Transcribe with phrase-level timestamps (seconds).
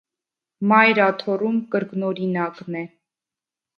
[0.71, 2.83] Մայր աթոռում կրկնօրինակն է։